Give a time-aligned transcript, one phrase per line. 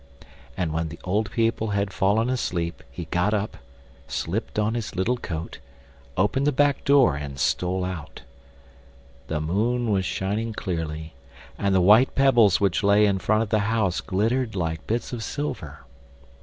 [0.57, 3.57] And when the old people had fallen asleep he got up,
[4.07, 5.59] slipped on his little coat,
[6.17, 8.23] opened the back door and stole out.
[9.27, 11.13] The moon was shining clearly,
[11.55, 15.23] and the white pebbles which lay in front of the house glittered like bits of
[15.23, 15.81] silver.